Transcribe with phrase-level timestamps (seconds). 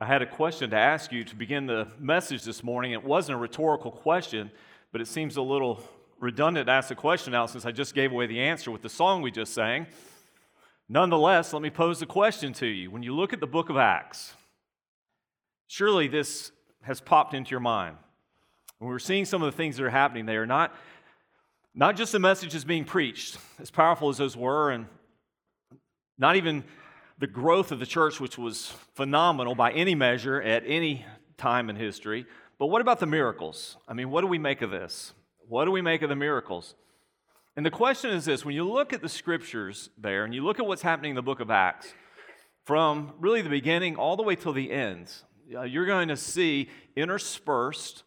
[0.00, 2.92] I had a question to ask you to begin the message this morning.
[2.92, 4.52] It wasn't a rhetorical question,
[4.92, 5.82] but it seems a little
[6.20, 8.88] redundant to ask the question now since I just gave away the answer with the
[8.88, 9.88] song we just sang.
[10.88, 12.92] Nonetheless, let me pose the question to you.
[12.92, 14.34] When you look at the book of Acts,
[15.66, 16.52] surely this
[16.82, 17.96] has popped into your mind.
[18.78, 20.76] When we're seeing some of the things that are happening there, not,
[21.74, 24.86] not just the messages being preached, as powerful as those were, and
[26.18, 26.62] not even
[27.18, 31.04] the growth of the church, which was phenomenal by any measure at any
[31.36, 32.26] time in history.
[32.58, 33.76] But what about the miracles?
[33.86, 35.12] I mean, what do we make of this?
[35.48, 36.74] What do we make of the miracles?
[37.56, 40.58] And the question is this when you look at the scriptures there and you look
[40.58, 41.92] at what's happening in the book of Acts,
[42.64, 45.10] from really the beginning all the way till the end,
[45.56, 48.04] uh, you're going to see interspersed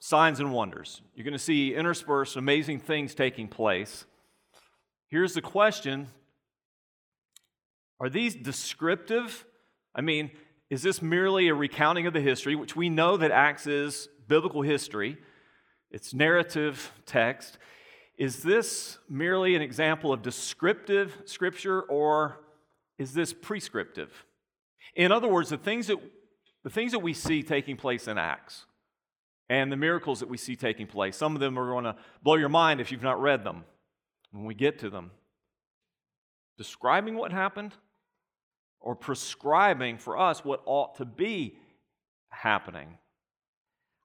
[0.00, 1.00] signs and wonders.
[1.14, 4.04] You're going to see interspersed amazing things taking place.
[5.08, 6.08] Here's the question
[8.00, 9.44] are these descriptive?
[9.94, 10.30] I mean,
[10.70, 14.62] is this merely a recounting of the history, which we know that Acts is biblical
[14.62, 15.18] history?
[15.90, 17.58] It's narrative text.
[18.16, 22.40] Is this merely an example of descriptive scripture or
[22.98, 24.24] is this prescriptive?
[24.94, 25.98] In other words, the things that,
[26.62, 28.66] the things that we see taking place in Acts
[29.48, 32.36] and the miracles that we see taking place, some of them are going to blow
[32.36, 33.64] your mind if you've not read them
[34.30, 35.10] when we get to them.
[36.56, 37.72] Describing what happened
[38.80, 41.56] or prescribing for us what ought to be
[42.30, 42.98] happening.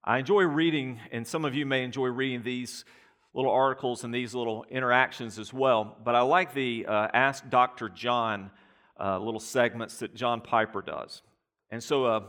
[0.03, 2.85] I enjoy reading, and some of you may enjoy reading these
[3.33, 7.89] little articles and these little interactions as well, but I like the uh, Ask Dr.
[7.89, 8.51] John
[8.99, 11.21] uh, little segments that John Piper does.
[11.69, 12.21] And so uh,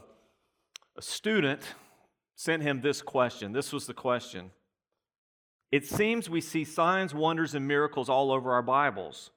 [0.96, 1.62] a student
[2.34, 3.52] sent him this question.
[3.52, 4.50] This was the question
[5.70, 9.30] It seems we see signs, wonders, and miracles all over our Bibles.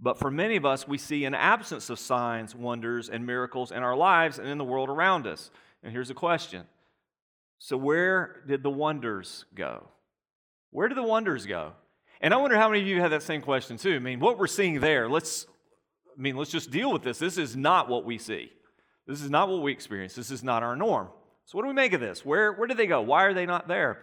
[0.00, 3.82] But for many of us, we see an absence of signs, wonders, and miracles in
[3.82, 5.50] our lives and in the world around us.
[5.82, 6.66] And here's a question
[7.58, 9.88] So, where did the wonders go?
[10.70, 11.72] Where did the wonders go?
[12.20, 13.96] And I wonder how many of you have that same question too.
[13.96, 15.46] I mean, what we're seeing there, let's,
[16.16, 17.18] I mean, let's just deal with this.
[17.18, 18.50] This is not what we see.
[19.06, 20.14] This is not what we experience.
[20.14, 21.08] This is not our norm.
[21.44, 22.24] So, what do we make of this?
[22.24, 23.00] Where, where did they go?
[23.00, 24.00] Why are they not there?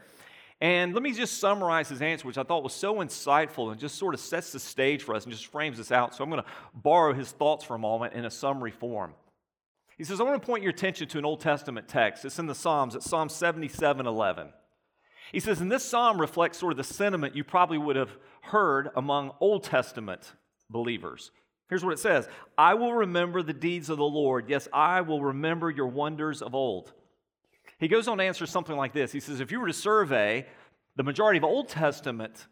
[0.62, 3.98] And let me just summarize his answer, which I thought was so insightful and just
[3.98, 6.16] sort of sets the stage for us and just frames this out.
[6.16, 9.14] So I'm going to borrow his thoughts for a moment in a summary form.
[9.98, 12.26] He says, I want to point your attention to an Old Testament text.
[12.26, 14.50] It's in the Psalms, it's Psalm 77 11.
[15.32, 18.12] He says, and this psalm reflects sort of the sentiment you probably would have
[18.42, 20.34] heard among Old Testament
[20.70, 21.32] believers.
[21.70, 22.28] Here's what it says
[22.58, 24.50] I will remember the deeds of the Lord.
[24.50, 26.94] Yes, I will remember your wonders of old.
[27.80, 30.46] He goes on to answer something like this He says, If you were to survey
[30.96, 32.48] the majority of Old Testament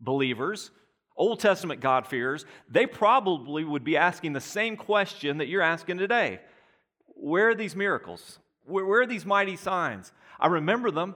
[0.00, 0.70] believers,
[1.16, 6.40] Old Testament God-fearers, they probably would be asking the same question that you're asking today
[7.06, 8.38] Where are these miracles?
[8.64, 10.12] Where, where are these mighty signs?
[10.38, 11.14] I remember them.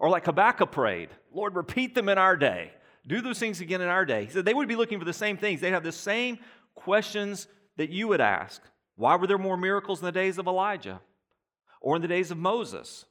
[0.00, 2.72] Or like Habakkuk prayed, Lord, repeat them in our day.
[3.06, 4.26] Do those things again in our day.
[4.26, 5.60] He said they would be looking for the same things.
[5.60, 6.38] They'd have the same
[6.76, 7.48] questions
[7.78, 8.62] that you would ask.
[8.94, 11.00] Why were there more miracles in the days of Elijah?
[11.80, 13.04] Or in the days of Moses?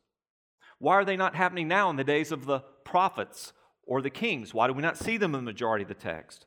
[0.79, 4.53] Why are they not happening now in the days of the prophets or the kings?
[4.53, 6.45] Why do we not see them in the majority of the text?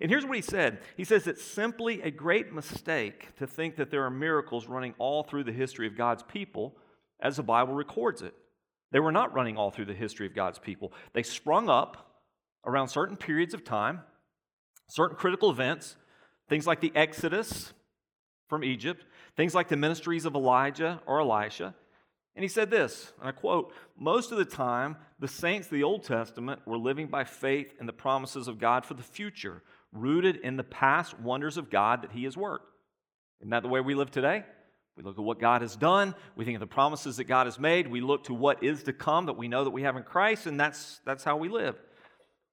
[0.00, 3.90] And here's what he said He says it's simply a great mistake to think that
[3.90, 6.76] there are miracles running all through the history of God's people
[7.20, 8.34] as the Bible records it.
[8.90, 10.92] They were not running all through the history of God's people.
[11.14, 12.20] They sprung up
[12.66, 14.00] around certain periods of time,
[14.88, 15.96] certain critical events,
[16.48, 17.72] things like the Exodus
[18.48, 19.04] from Egypt,
[19.36, 21.74] things like the ministries of Elijah or Elisha.
[22.34, 25.82] And he said this, and I quote Most of the time, the saints of the
[25.82, 30.36] Old Testament were living by faith in the promises of God for the future, rooted
[30.36, 32.66] in the past wonders of God that He has worked.
[33.40, 34.44] Isn't that the way we live today?
[34.96, 36.14] We look at what God has done.
[36.36, 37.88] We think of the promises that God has made.
[37.88, 40.46] We look to what is to come that we know that we have in Christ,
[40.46, 41.76] and that's, that's how we live.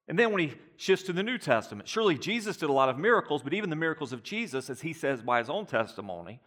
[0.08, 2.98] And then when he shifts to the New Testament, surely Jesus did a lot of
[2.98, 6.40] miracles, but even the miracles of Jesus, as he says by his own testimony,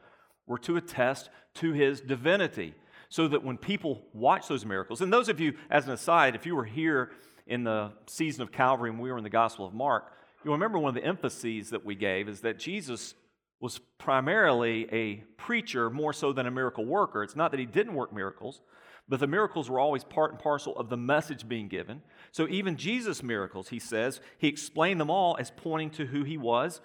[0.52, 2.74] were to attest to his divinity.
[3.08, 6.46] So that when people watch those miracles, and those of you, as an aside, if
[6.46, 7.10] you were here
[7.46, 10.12] in the season of Calvary and we were in the Gospel of Mark,
[10.42, 13.14] you'll remember one of the emphases that we gave is that Jesus
[13.60, 17.22] was primarily a preacher more so than a miracle worker.
[17.22, 18.62] It's not that he didn't work miracles,
[19.08, 22.02] but the miracles were always part and parcel of the message being given.
[22.30, 26.38] So even Jesus' miracles, he says, he explained them all as pointing to who he
[26.38, 26.80] was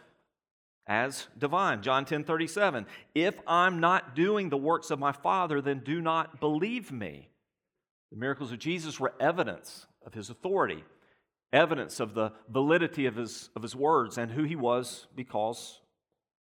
[0.87, 1.81] as divine.
[1.81, 2.85] John 10 37.
[3.13, 7.29] If I'm not doing the works of my Father, then do not believe me.
[8.11, 10.83] The miracles of Jesus were evidence of his authority,
[11.51, 15.81] evidence of the validity of his, of his words and who he was because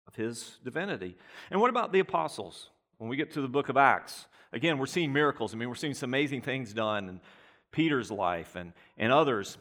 [0.07, 1.15] of his divinity.
[1.49, 2.69] And what about the apostles?
[3.03, 5.53] when we get to the book of Acts, again, we're seeing miracles.
[5.53, 7.19] I mean, we're seeing some amazing things done in
[7.69, 9.57] Peter's life and, and others.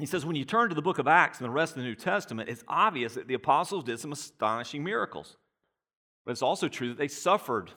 [0.00, 1.88] He says, when you turn to the book of Acts and the rest of the
[1.88, 5.36] New Testament, it's obvious that the apostles did some astonishing miracles.
[6.24, 7.70] But it's also true that they suffered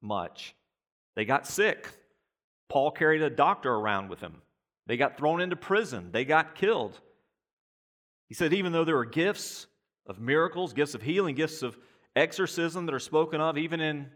[0.00, 0.54] much.
[1.16, 1.88] They got sick.
[2.68, 4.42] Paul carried a doctor around with him.
[4.86, 6.10] They got thrown into prison.
[6.12, 6.98] They got killed.
[8.28, 9.66] He said, even though there are gifts
[10.06, 11.76] of miracles, gifts of healing, gifts of
[12.14, 14.06] exorcism that are spoken of, even in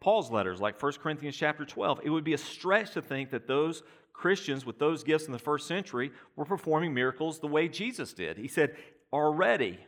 [0.00, 3.46] Paul's letters, like 1 Corinthians chapter 12, it would be a stretch to think that
[3.46, 3.82] those
[4.22, 8.38] Christians with those gifts in the first century were performing miracles the way Jesus did.
[8.38, 8.76] He said,
[9.12, 9.80] already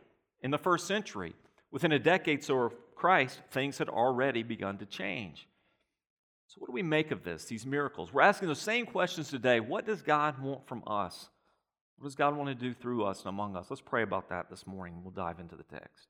[0.43, 1.35] in the first century,
[1.71, 5.47] within a decade so of Christ, things had already begun to change.
[6.49, 8.13] So, what do we make of this, these miracles?
[8.13, 9.61] We're asking those same questions today.
[9.61, 11.29] What does God want from us?
[11.97, 13.67] What does God want to do through us and among us?
[13.71, 15.01] Let's pray about that this morning.
[15.05, 16.09] We'll dive into the text.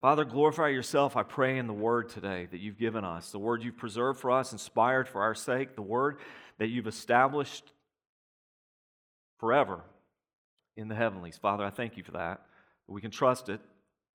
[0.00, 3.62] Father, glorify yourself, I pray, in the word today that you've given us, the word
[3.62, 6.16] you've preserved for us, inspired for our sake, the word
[6.58, 7.72] that you've established
[9.38, 9.82] forever
[10.74, 11.36] in the heavenlies.
[11.36, 12.40] Father, I thank you for that.
[12.86, 13.60] We can trust it,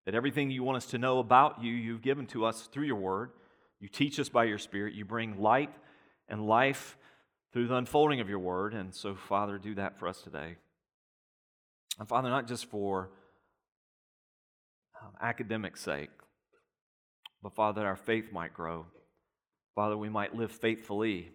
[0.05, 2.95] that everything you want us to know about you, you've given to us through your
[2.95, 3.31] word.
[3.79, 4.95] You teach us by your Spirit.
[4.95, 5.71] You bring light
[6.27, 6.97] and life
[7.53, 8.73] through the unfolding of your word.
[8.73, 10.55] And so, Father, do that for us today.
[11.99, 13.11] And Father, not just for
[15.05, 16.09] Um, academic sake,
[17.43, 18.87] but Father, that our faith might grow.
[19.75, 21.31] Father, we might live faithfully,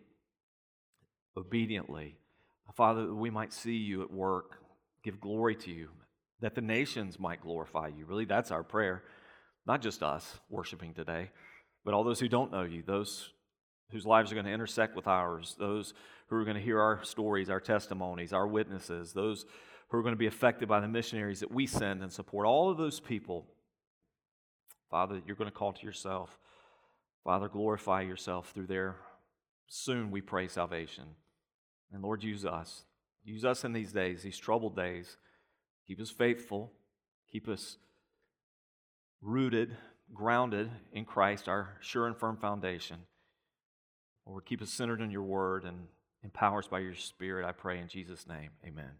[1.36, 2.16] obediently.
[2.74, 4.58] Father, that we might see you at work,
[5.04, 5.88] give glory to you,
[6.40, 8.06] that the nations might glorify you.
[8.06, 9.04] Really, that's our prayer.
[9.66, 11.30] Not just us worshiping today,
[11.84, 13.30] but all those who don't know you, those
[13.92, 15.94] whose lives are going to intersect with ours, those
[16.26, 19.46] who are going to hear our stories, our testimonies, our witnesses, those
[19.90, 22.68] who are going to be affected by the missionaries that we send and support, all
[22.68, 23.46] of those people,
[24.90, 26.38] Father, you're going to call to yourself.
[27.24, 28.96] Father, glorify yourself through their
[29.68, 31.04] soon, we pray, salvation.
[31.92, 32.84] And Lord, use us.
[33.24, 35.16] Use us in these days, these troubled days.
[35.86, 36.72] Keep us faithful.
[37.30, 37.76] Keep us
[39.22, 39.76] rooted,
[40.12, 42.96] grounded in Christ, our sure and firm foundation.
[44.26, 45.86] Lord, keep us centered in your word and
[46.22, 48.50] empower us by your spirit, I pray in Jesus' name.
[48.66, 48.90] Amen.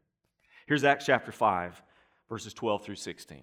[0.67, 1.83] Here's Acts chapter 5,
[2.29, 3.43] verses 12 through 16.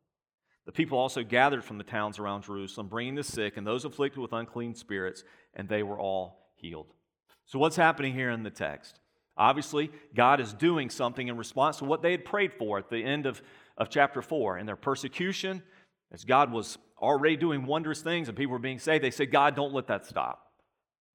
[0.65, 4.21] The people also gathered from the towns around Jerusalem, bringing the sick and those afflicted
[4.21, 5.23] with unclean spirits,
[5.55, 6.93] and they were all healed.
[7.45, 8.99] So, what's happening here in the text?
[9.37, 13.03] Obviously, God is doing something in response to what they had prayed for at the
[13.03, 13.41] end of,
[13.77, 14.59] of chapter 4.
[14.59, 15.63] In their persecution,
[16.11, 19.55] as God was already doing wondrous things and people were being saved, they said, God,
[19.55, 20.51] don't let that stop.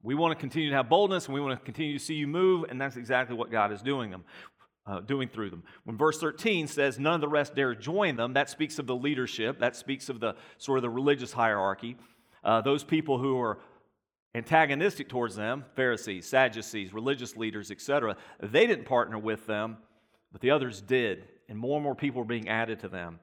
[0.02, 2.26] We want to continue to have boldness and we want to continue to see you
[2.26, 4.24] move, and that's exactly what God is doing them.
[4.86, 5.64] Uh, doing through them.
[5.82, 8.94] When verse 13 says, None of the rest dare join them, that speaks of the
[8.94, 11.96] leadership, that speaks of the sort of the religious hierarchy.
[12.44, 13.58] Uh, those people who are
[14.36, 19.78] antagonistic towards them, Pharisees, Sadducees, religious leaders, etc., they didn't partner with them,
[20.30, 23.18] but the others did, and more and more people were being added to them.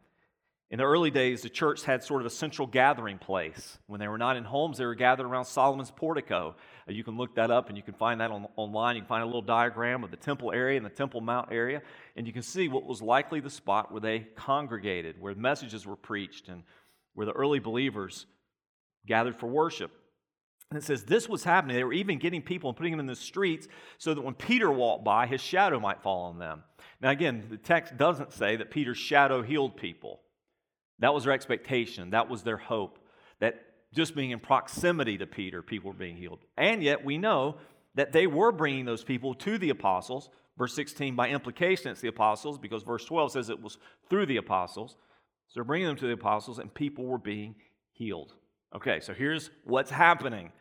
[0.69, 3.77] In the early days, the church had sort of a central gathering place.
[3.85, 6.55] When they were not in homes, they were gathered around Solomon's portico.
[6.89, 8.95] Uh, you can look that up and you can find that on, online.
[8.95, 11.83] You can find a little diagram of the temple area and the Temple Mount area,
[12.15, 15.95] and you can see what was likely the spot where they congregated, where messages were
[15.95, 16.63] preached, and
[17.13, 18.25] where the early believers
[19.05, 19.91] gathered for worship.
[20.71, 21.75] And it says this was happening.
[21.75, 23.67] They were even getting people and putting them in the streets
[23.99, 26.63] so that when Peter walked by, his shadow might fall on them.
[26.99, 30.21] Now, again, the text doesn't say that Peter's shadow healed people.
[31.03, 32.11] That was their expectation.
[32.11, 32.97] That was their hope.
[33.41, 33.59] That
[33.93, 36.39] just being in proximity to Peter, people were being healed.
[36.55, 37.57] And yet we know
[37.95, 40.29] that they were bringing those people to the apostles.
[40.57, 43.77] Verse 16, by implication, it's the apostles because verse 12 says it was
[44.09, 44.95] through the apostles.
[45.49, 47.55] So they're bringing them to the apostles, and people were being
[47.91, 48.31] healed.
[48.73, 50.53] Okay, so here's what's happening.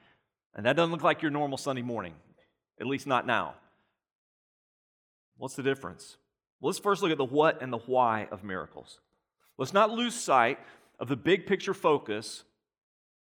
[0.57, 2.15] And that doesn't look like your normal Sunday morning,
[2.81, 3.55] at least not now.
[5.37, 6.17] What's the difference?
[6.61, 8.99] Well, let's first look at the what and the why of miracles.
[9.59, 10.59] Let's not lose sight
[10.99, 12.45] of the big picture focus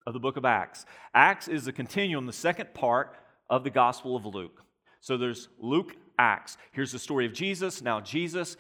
[0.06, 0.86] of the book of Acts.
[1.14, 3.16] Acts is the continuum, the second part
[3.50, 4.64] of the Gospel of Luke.
[5.02, 6.58] So there's Luke, Acts.
[6.72, 7.82] Here's the story of Jesus.
[7.82, 8.58] Now, Jesus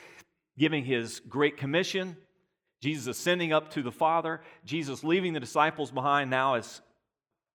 [0.57, 2.17] giving his great commission,
[2.81, 6.81] Jesus ascending up to the Father, Jesus leaving the disciples behind now as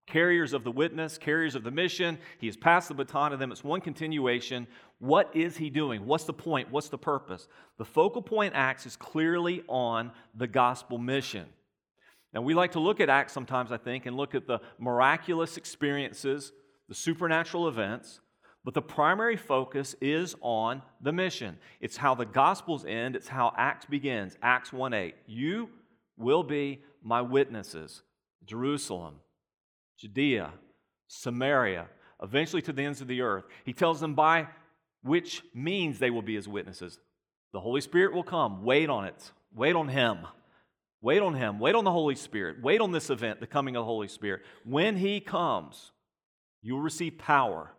[0.06, 2.18] carriers of the witness, carriers of the mission.
[2.38, 3.52] He has passed the baton to them.
[3.52, 4.66] It's one continuation.
[4.98, 6.06] What is he doing?
[6.06, 6.70] What's the point?
[6.70, 7.48] What's the purpose?
[7.78, 11.46] The focal point Acts is clearly on the gospel mission.
[12.32, 15.56] Now, we like to look at Acts sometimes, I think, and look at the miraculous
[15.56, 16.52] experiences,
[16.88, 18.20] the supernatural events,
[18.64, 21.58] but the primary focus is on the mission.
[21.80, 24.36] It's how the gospels end, it's how Acts begins.
[24.42, 25.14] Acts 1 8.
[25.26, 25.68] You
[26.16, 28.02] will be my witnesses.
[28.44, 29.16] Jerusalem,
[30.02, 30.50] Judea,
[31.06, 31.86] Samaria,
[32.20, 33.44] eventually to the ends of the earth.
[33.64, 34.48] He tells them by
[35.02, 36.98] which means they will be his witnesses.
[37.52, 38.64] The Holy Spirit will come.
[38.64, 39.32] Wait on it.
[39.54, 40.26] Wait on him.
[41.00, 41.60] Wait on him.
[41.60, 42.60] Wait on the Holy Spirit.
[42.62, 44.42] Wait on this event, the coming of the Holy Spirit.
[44.64, 45.92] When he comes,
[46.62, 47.70] you will receive power.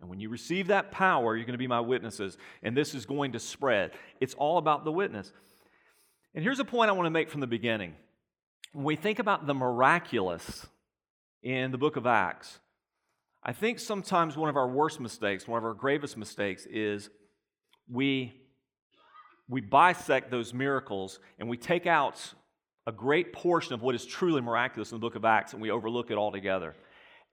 [0.00, 2.38] And when you receive that power, you're going to be my witnesses.
[2.62, 3.90] And this is going to spread.
[4.20, 5.32] It's all about the witness.
[6.32, 7.94] And here's a point I want to make from the beginning.
[8.72, 10.66] When we think about the miraculous
[11.42, 12.58] in the book of Acts,
[13.42, 17.10] I think sometimes one of our worst mistakes, one of our gravest mistakes, is
[17.90, 18.40] we,
[19.48, 22.34] we bisect those miracles and we take out
[22.86, 25.70] a great portion of what is truly miraculous in the book of Acts and we
[25.70, 26.74] overlook it altogether.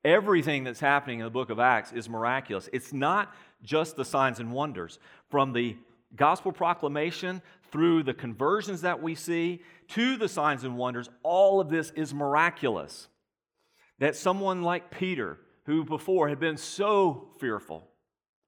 [0.06, 2.70] Everything that's happening in the book of Acts is miraculous.
[2.74, 3.34] It's not
[3.64, 5.00] just the signs and wonders.
[5.30, 5.78] From the
[6.16, 7.42] gospel proclamation
[7.72, 12.14] through the conversions that we see to the signs and wonders, all of this is
[12.14, 13.08] miraculous.
[14.00, 17.88] That someone like Peter, who before had been so fearful,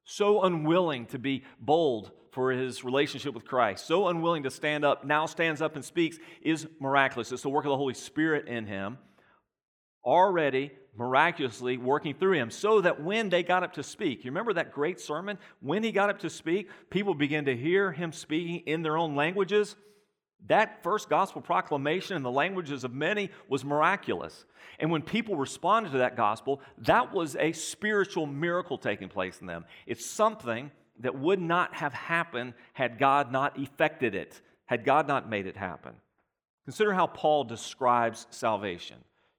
[0.04, 5.06] so unwilling to be bold for his relationship with Christ, so unwilling to stand up,
[5.06, 7.32] now stands up and speaks, is miraculous.
[7.32, 8.98] It's the work of the Holy Spirit in him,
[10.04, 14.54] already miraculously working through him, so that when they got up to speak, you remember
[14.54, 15.38] that great sermon?
[15.62, 19.16] When he got up to speak, people began to hear him speaking in their own
[19.16, 19.76] languages.
[20.48, 24.46] That first gospel proclamation in the languages of many was miraculous.
[24.80, 29.48] And when people responded to that gospel, that was a spiritual miracle taking place in
[29.48, 29.66] them.
[29.88, 35.30] It's something that would not have happened had God not effected it, had God not
[35.30, 35.94] made it happen.
[36.66, 38.98] Consider how Paul describes salvation.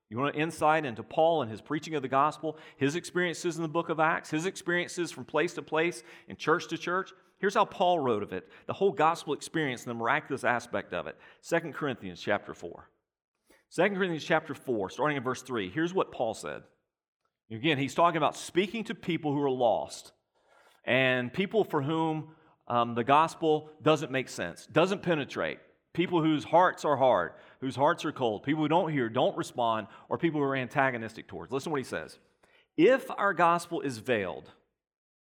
[0.09, 3.63] You want an insight into Paul and his preaching of the gospel, his experiences in
[3.63, 7.11] the book of Acts, his experiences from place to place and church to church?
[7.39, 11.07] Here's how Paul wrote of it, the whole gospel experience and the miraculous aspect of
[11.07, 11.17] it.
[11.49, 12.89] 2 Corinthians chapter 4.
[13.75, 15.71] 2 Corinthians chapter 4, starting in verse 3.
[15.71, 16.63] Here's what Paul said.
[17.51, 20.13] Again, he's talking about speaking to people who are lost
[20.85, 22.29] and people for whom
[22.69, 25.59] um, the gospel doesn't make sense, doesn't penetrate,
[25.97, 29.87] people whose hearts are hard, whose hearts are cold, people who don't hear, don't respond,
[30.09, 31.51] or people who are antagonistic towards.
[31.51, 32.19] Listen to what he says.
[32.77, 34.53] If our gospel is veiled,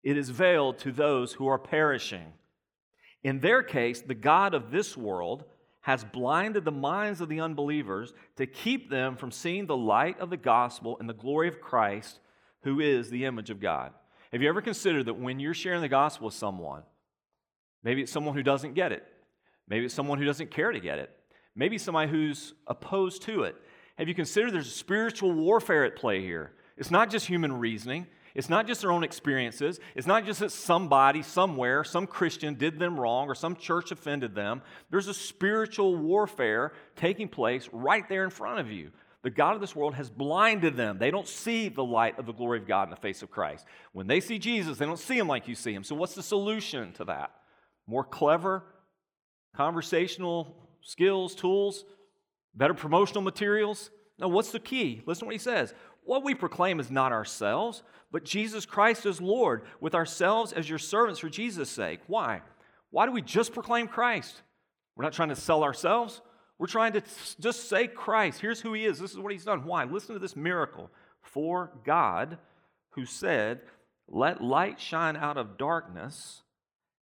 [0.02, 2.32] it is veiled to those who are perishing.
[3.22, 5.44] In their case, the God of this world
[5.82, 10.30] has blinded the minds of the unbelievers to keep them from seeing the light of
[10.30, 12.18] the gospel and the glory of Christ,
[12.64, 13.92] who is the image of God.
[14.32, 16.82] Have you ever considered that when you're sharing the gospel with someone,
[17.84, 19.06] maybe it's someone who doesn't get it,
[19.68, 21.10] maybe it's someone who doesn't care to get it,
[21.54, 23.56] maybe somebody who's opposed to it,
[23.96, 26.52] have you considered there's a spiritual warfare at play here?
[26.76, 28.06] It's not just human reasoning,
[28.36, 29.80] it's not just their own experiences.
[29.94, 34.34] It's not just that somebody, somewhere, some Christian did them wrong or some church offended
[34.34, 34.60] them.
[34.90, 38.90] There's a spiritual warfare taking place right there in front of you.
[39.22, 40.98] The God of this world has blinded them.
[40.98, 43.64] They don't see the light of the glory of God in the face of Christ.
[43.92, 45.82] When they see Jesus, they don't see him like you see him.
[45.82, 47.30] So, what's the solution to that?
[47.86, 48.64] More clever
[49.56, 51.84] conversational skills, tools,
[52.54, 53.90] better promotional materials?
[54.18, 55.02] No, what's the key?
[55.06, 55.74] Listen to what he says.
[56.04, 57.82] What we proclaim is not ourselves,
[58.12, 62.00] but Jesus Christ is Lord, with ourselves as your servants for Jesus' sake.
[62.06, 62.42] Why?
[62.90, 64.42] Why do we just proclaim Christ?
[64.94, 66.22] We're not trying to sell ourselves.
[66.58, 67.02] We're trying to
[67.40, 68.40] just say Christ.
[68.40, 68.98] Here's who he is.
[68.98, 69.64] This is what he's done.
[69.64, 69.84] Why?
[69.84, 70.90] Listen to this miracle.
[71.20, 72.38] For God,
[72.90, 73.60] who said,
[74.08, 76.42] Let light shine out of darkness,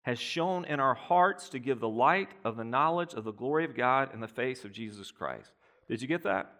[0.02, 3.64] has shone in our hearts to give the light of the knowledge of the glory
[3.64, 5.52] of God in the face of Jesus Christ.
[5.88, 6.52] Did you get that?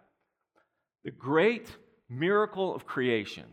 [1.03, 1.75] The great
[2.09, 3.45] miracle of creation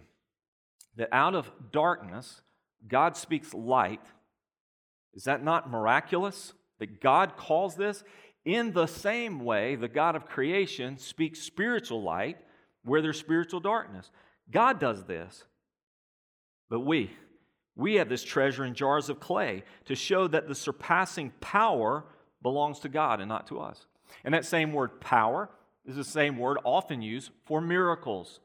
[0.96, 2.42] that out of darkness,
[2.86, 4.02] God speaks light.
[5.14, 6.52] Is that not miraculous?
[6.78, 8.04] That God calls this?
[8.44, 12.38] In the same way, the God of creation speaks spiritual light
[12.84, 14.10] where there's spiritual darkness.
[14.50, 15.44] God does this.
[16.68, 17.10] But we,
[17.80, 22.04] we have this treasure in jars of clay to show that the surpassing power
[22.42, 23.86] belongs to God and not to us.
[24.24, 25.50] And that same word power
[25.86, 28.40] is the same word often used for miracles.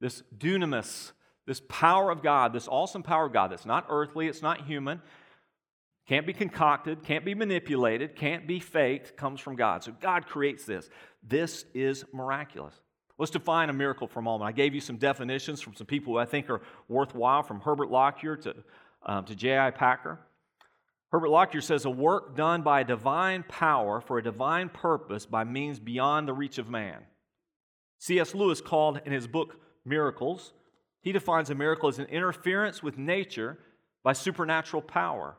[0.00, 1.12] This dunamis,
[1.46, 5.00] this power of God, this awesome power of God that's not earthly, it's not human,
[6.08, 9.84] can't be concocted, can't be manipulated, can't be faked, comes from God.
[9.84, 10.90] So God creates this.
[11.22, 12.74] This is miraculous.
[13.20, 14.48] Let's define a miracle for a moment.
[14.48, 17.90] I gave you some definitions from some people who I think are worthwhile, from Herbert
[17.90, 18.54] Lockyer to,
[19.04, 19.72] um, to J.I.
[19.72, 20.18] Packer.
[21.12, 25.44] Herbert Lockyer says, A work done by a divine power for a divine purpose by
[25.44, 27.02] means beyond the reach of man.
[27.98, 28.34] C.S.
[28.34, 30.54] Lewis called in his book Miracles,
[31.02, 33.58] he defines a miracle as an interference with nature
[34.02, 35.36] by supernatural power.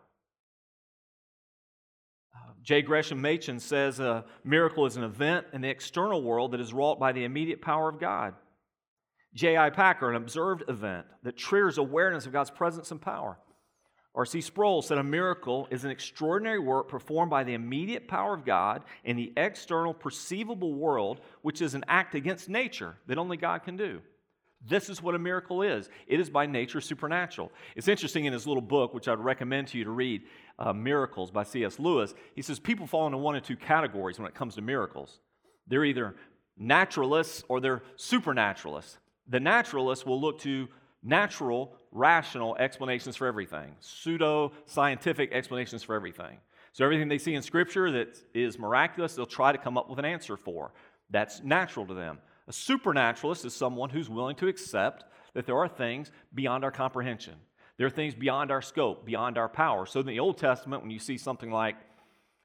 [2.63, 2.81] J.
[2.81, 6.99] Gresham Machen says a miracle is an event in the external world that is wrought
[6.99, 8.35] by the immediate power of God.
[9.33, 9.69] J.I.
[9.69, 13.37] Packer, an observed event that triggers awareness of God's presence and power.
[14.13, 14.41] R.C.
[14.41, 18.83] Sproul said a miracle is an extraordinary work performed by the immediate power of God
[19.05, 23.77] in the external perceivable world, which is an act against nature that only God can
[23.77, 24.01] do.
[24.67, 25.89] This is what a miracle is.
[26.07, 27.51] It is by nature supernatural.
[27.75, 30.21] It's interesting in his little book, which I'd recommend to you to read,
[30.59, 31.79] uh, Miracles by C.S.
[31.79, 32.13] Lewis.
[32.35, 35.19] He says people fall into one of two categories when it comes to miracles.
[35.67, 36.15] They're either
[36.57, 38.97] naturalists or they're supernaturalists.
[39.27, 40.67] The naturalists will look to
[41.01, 46.37] natural, rational explanations for everything, pseudo scientific explanations for everything.
[46.73, 49.99] So, everything they see in Scripture that is miraculous, they'll try to come up with
[49.99, 50.71] an answer for.
[51.09, 52.19] That's natural to them.
[52.51, 55.05] A supernaturalist is someone who's willing to accept
[55.35, 57.35] that there are things beyond our comprehension.
[57.77, 59.85] There are things beyond our scope, beyond our power.
[59.85, 61.77] So in the Old Testament, when you see something like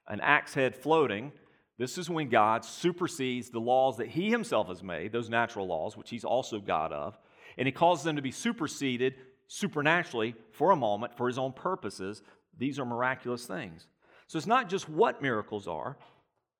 [0.06, 1.32] an axe head floating,
[1.76, 5.96] this is when God supersedes the laws that He Himself has made, those natural laws,
[5.96, 7.18] which He's also God of,
[7.58, 9.16] and He causes them to be superseded
[9.48, 12.22] supernaturally for a moment for His own purposes.
[12.56, 13.88] These are miraculous things.
[14.28, 15.98] So it's not just what miracles are,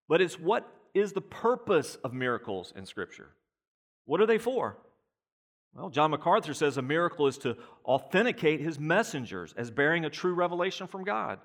[0.09, 3.29] but it's what is the purpose of miracles in Scripture?
[4.07, 4.79] What are they for?
[5.75, 10.33] Well, John MacArthur says a miracle is to authenticate his messengers as bearing a true
[10.33, 11.39] revelation from God.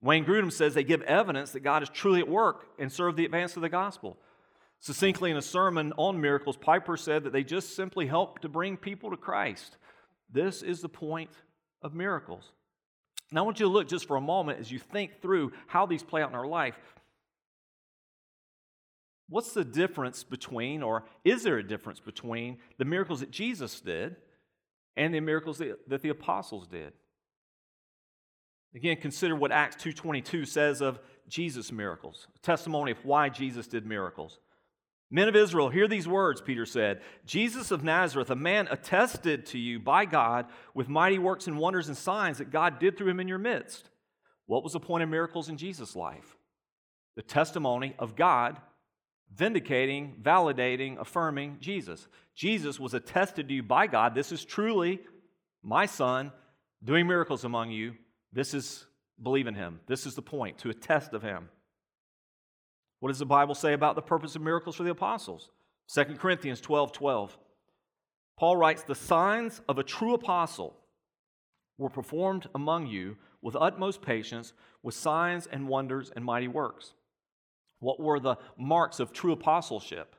[0.00, 3.26] Wayne Grudem says they give evidence that God is truly at work and serve the
[3.26, 4.16] advance of the gospel.
[4.78, 8.78] Succinctly, in a sermon on miracles, Piper said that they just simply help to bring
[8.78, 9.76] people to Christ.
[10.32, 11.30] This is the point
[11.82, 12.52] of miracles.
[13.30, 15.84] Now, I want you to look just for a moment as you think through how
[15.84, 16.76] these play out in our life.
[19.30, 24.16] What's the difference between, or is there a difference between the miracles that Jesus did
[24.96, 26.92] and the miracles that, that the apostles did?
[28.74, 34.40] Again, consider what Acts 2.22 says of Jesus' miracles, testimony of why Jesus did miracles.
[35.12, 37.00] Men of Israel, hear these words, Peter said.
[37.24, 41.86] Jesus of Nazareth, a man attested to you by God with mighty works and wonders
[41.86, 43.90] and signs that God did through him in your midst.
[44.46, 46.36] What was the point of miracles in Jesus' life?
[47.14, 48.60] The testimony of God
[49.34, 52.08] vindicating, validating, affirming Jesus.
[52.34, 54.14] Jesus was attested to you by God.
[54.14, 55.00] This is truly
[55.62, 56.32] my son
[56.82, 57.94] doing miracles among you.
[58.32, 58.86] This is
[59.22, 59.80] believe in him.
[59.86, 61.48] This is the point to attest of him.
[63.00, 65.50] What does the Bible say about the purpose of miracles for the apostles?
[65.92, 67.38] 2 Corinthians 12 12.
[68.38, 70.76] Paul writes, The signs of a true apostle
[71.76, 76.94] were performed among you with utmost patience, with signs and wonders and mighty works.
[77.80, 80.14] What were the marks of true apostleship?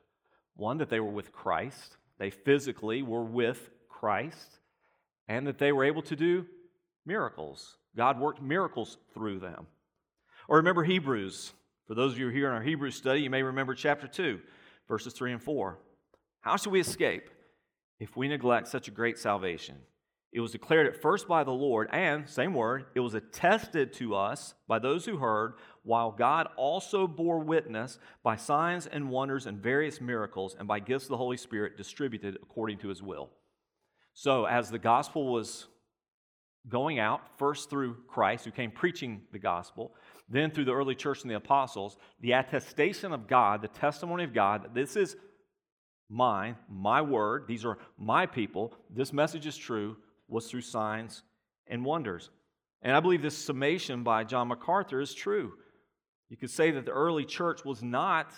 [0.55, 4.59] One, that they were with Christ, they physically were with Christ,
[5.27, 6.45] and that they were able to do
[7.05, 7.77] miracles.
[7.95, 9.67] God worked miracles through them.
[10.47, 11.53] Or remember Hebrews.
[11.87, 14.39] For those of you here in our Hebrews study, you may remember chapter 2,
[14.87, 15.77] verses 3 and 4.
[16.41, 17.29] How shall we escape
[17.99, 19.77] if we neglect such a great salvation?
[20.33, 24.15] It was declared at first by the Lord, and, same word, it was attested to
[24.15, 29.61] us by those who heard, while God also bore witness by signs and wonders and
[29.61, 33.29] various miracles, and by gifts of the Holy Spirit distributed according to his will.
[34.13, 35.67] So, as the gospel was
[36.69, 39.95] going out, first through Christ, who came preaching the gospel,
[40.29, 44.33] then through the early church and the apostles, the attestation of God, the testimony of
[44.33, 45.17] God, that this is
[46.07, 49.97] mine, my word, these are my people, this message is true
[50.31, 51.23] was through signs
[51.67, 52.31] and wonders.
[52.81, 55.53] And I believe this summation by John MacArthur is true.
[56.29, 58.31] You could say that the early church was not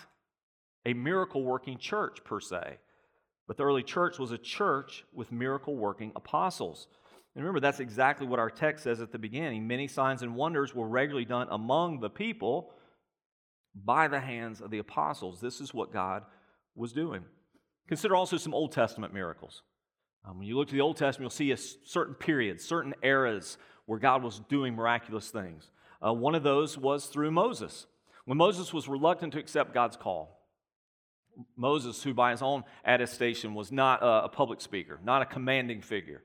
[0.84, 2.78] a miracle working church per se,
[3.46, 6.88] but the early church was a church with miracle working apostles.
[7.34, 9.66] And remember, that's exactly what our text says at the beginning.
[9.66, 12.72] Many signs and wonders were regularly done among the people
[13.74, 15.40] by the hands of the apostles.
[15.40, 16.24] This is what God
[16.74, 17.24] was doing.
[17.88, 19.62] Consider also some Old Testament miracles.
[20.24, 23.58] Um, when you look to the Old Testament, you'll see a certain periods, certain eras
[23.86, 25.70] where God was doing miraculous things.
[26.04, 27.86] Uh, one of those was through Moses.
[28.24, 30.40] When Moses was reluctant to accept God's call,
[31.56, 36.22] Moses, who by his own attestation was not a, public speaker, not a commanding figure,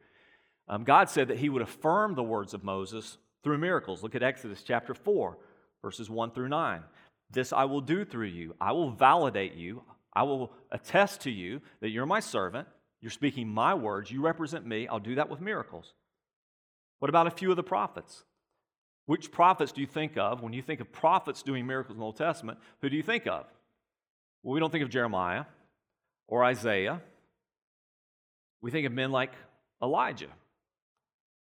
[0.67, 4.03] um, God said that he would affirm the words of Moses through miracles.
[4.03, 5.37] Look at Exodus chapter 4,
[5.81, 6.83] verses 1 through 9.
[7.31, 8.55] This I will do through you.
[8.61, 9.83] I will validate you.
[10.13, 12.67] I will attest to you that you're my servant.
[13.01, 14.11] You're speaking my words.
[14.11, 14.87] You represent me.
[14.87, 15.93] I'll do that with miracles.
[16.99, 18.23] What about a few of the prophets?
[19.05, 22.05] Which prophets do you think of when you think of prophets doing miracles in the
[22.05, 22.59] Old Testament?
[22.81, 23.45] Who do you think of?
[24.43, 25.45] Well, we don't think of Jeremiah
[26.27, 27.01] or Isaiah.
[28.61, 29.31] We think of men like
[29.81, 30.29] Elijah,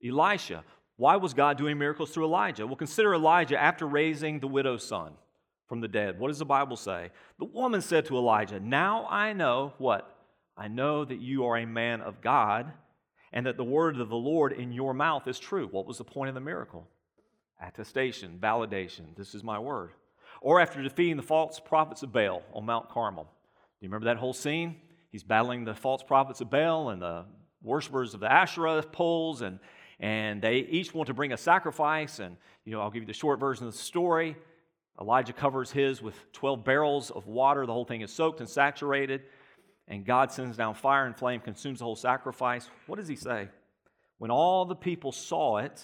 [0.04, 0.64] Elisha.
[0.96, 2.66] Why was God doing miracles through Elijah?
[2.66, 5.12] Well, consider Elijah after raising the widow's son
[5.68, 6.18] from the dead.
[6.18, 7.10] What does the Bible say?
[7.38, 10.15] The woman said to Elijah, Now I know what?
[10.56, 12.72] I know that you are a man of God
[13.32, 15.68] and that the word of the Lord in your mouth is true.
[15.70, 16.88] What was the point of the miracle?
[17.60, 19.14] Attestation, validation.
[19.16, 19.90] This is my word.
[20.40, 23.24] Or after defeating the false prophets of Baal on Mount Carmel.
[23.24, 23.28] Do
[23.80, 24.76] you remember that whole scene?
[25.10, 27.24] He's battling the false prophets of Baal and the
[27.62, 29.58] worshippers of the Asherah poles, and,
[30.00, 32.18] and they each want to bring a sacrifice.
[32.18, 34.36] And, you know, I'll give you the short version of the story.
[35.00, 37.66] Elijah covers his with 12 barrels of water.
[37.66, 39.22] The whole thing is soaked and saturated.
[39.88, 42.68] And God sends down fire and flame, consumes the whole sacrifice.
[42.86, 43.48] What does he say?
[44.18, 45.82] When all the people saw it,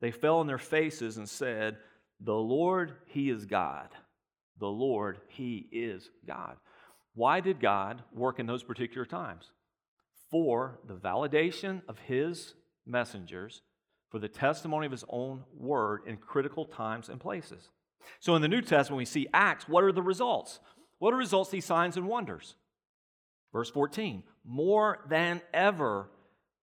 [0.00, 1.76] they fell on their faces and said,
[2.20, 3.88] The Lord, He is God.
[4.58, 6.56] The Lord, He is God.
[7.14, 9.50] Why did God work in those particular times?
[10.30, 12.54] For the validation of His
[12.86, 13.62] messengers,
[14.10, 17.70] for the testimony of His own word in critical times and places.
[18.20, 19.68] So in the New Testament, we see Acts.
[19.68, 20.60] What are the results?
[20.98, 22.54] What are results these signs and wonders?
[23.52, 26.10] Verse 14 More than ever,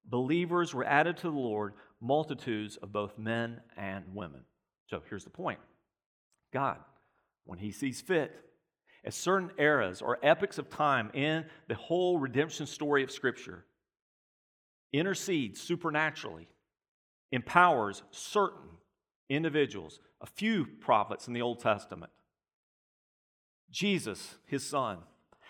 [0.06, 4.42] believers were added to the Lord, multitudes of both men and women.
[4.88, 5.60] So here's the point
[6.54, 6.78] God,
[7.46, 8.36] when He sees fit,
[9.06, 13.66] at certain eras or epochs of time in the whole redemption story of Scripture,
[14.92, 16.48] intercedes supernaturally,
[17.32, 18.70] empowers certain
[19.30, 22.12] individuals, a few prophets in the Old Testament,
[23.70, 25.00] Jesus, his son,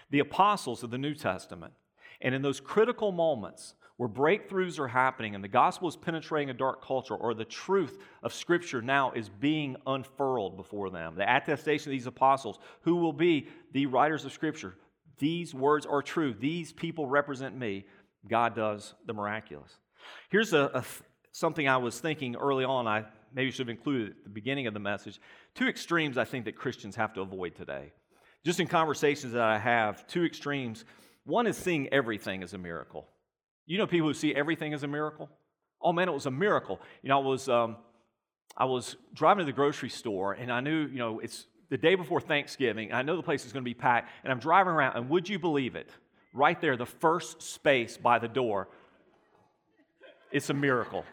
[0.09, 1.73] the apostles of the New Testament.
[2.21, 6.53] And in those critical moments where breakthroughs are happening and the gospel is penetrating a
[6.53, 11.89] dark culture or the truth of Scripture now is being unfurled before them, the attestation
[11.89, 14.75] of these apostles, who will be the writers of Scripture,
[15.17, 17.85] these words are true, these people represent me,
[18.27, 19.77] God does the miraculous.
[20.29, 20.83] Here's a, a
[21.31, 24.73] something I was thinking early on, I maybe should have included at the beginning of
[24.73, 25.19] the message.
[25.53, 27.93] Two extremes I think that Christians have to avoid today.
[28.45, 30.85] Just in conversations that I have, two extremes.
[31.25, 33.07] One is seeing everything as a miracle.
[33.65, 35.29] You know people who see everything as a miracle?
[35.81, 36.79] Oh man, it was a miracle.
[37.01, 37.77] You know, I was, um,
[38.55, 41.95] I was driving to the grocery store and I knew, you know, it's the day
[41.95, 42.93] before Thanksgiving.
[42.93, 45.27] I know the place is going to be packed and I'm driving around and would
[45.27, 45.89] you believe it?
[46.31, 48.67] Right there, the first space by the door,
[50.31, 51.03] it's a miracle.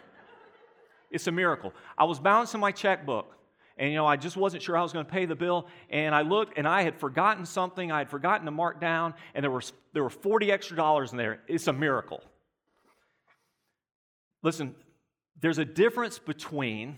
[1.11, 1.73] It's a miracle.
[1.97, 3.35] I was balancing my checkbook
[3.79, 5.67] and you know i just wasn't sure i was going to pay the bill.
[5.91, 7.91] And i looked and i had forgotten something.
[7.93, 11.19] I had forgotten to mark down and there were, there were 40 extra dollars in
[11.19, 11.41] there.
[11.49, 12.23] It's a miracle.
[14.43, 14.75] Listen
[15.41, 16.97] there's a difference between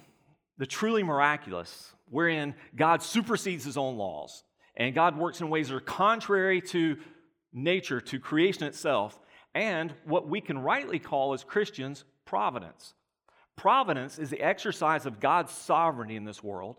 [0.59, 4.45] the truly miraculous wherein god supersedes his own laws
[4.77, 6.97] and god works in ways that are contrary to
[7.53, 9.19] nature to creation itself
[9.55, 12.95] and what we can rightly call as christians providence
[13.57, 16.77] Providence is the exercise of God's sovereignty in this world,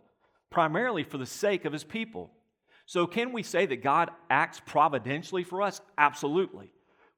[0.49, 2.31] primarily for the sake of his people.
[2.85, 5.81] So, can we say that God acts providentially for us?
[5.97, 6.71] Absolutely.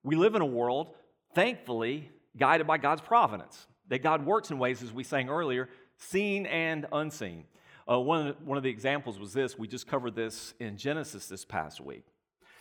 [0.04, 0.96] We live in a world,
[1.36, 5.68] thankfully, guided by God's providence, that God works in ways, as we sang earlier,
[5.98, 7.46] seen and unseen.
[7.90, 9.58] Uh, one, of the, one of the examples was this.
[9.58, 12.06] We just covered this in Genesis this past week.